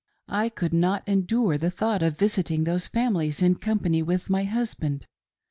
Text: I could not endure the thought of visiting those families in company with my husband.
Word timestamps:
I 0.29 0.49
could 0.49 0.73
not 0.73 1.07
endure 1.07 1.59
the 1.59 1.69
thought 1.69 2.01
of 2.01 2.17
visiting 2.17 2.63
those 2.63 2.87
families 2.87 3.39
in 3.43 3.53
company 3.59 4.01
with 4.01 4.31
my 4.31 4.45
husband. 4.45 5.05